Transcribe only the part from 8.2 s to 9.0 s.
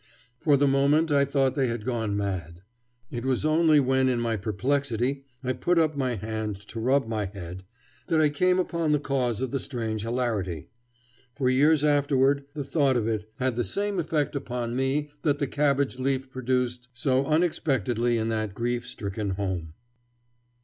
came upon the